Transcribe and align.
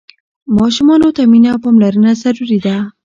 ماشومانو 0.57 1.09
ته 1.15 1.21
مينه 1.31 1.49
او 1.53 1.59
پاملرنه 1.63 2.11
ضروري 2.23 2.59
ده. 2.65 2.75